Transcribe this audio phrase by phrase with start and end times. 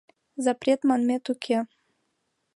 [0.45, 1.59] Запрет манмет уке.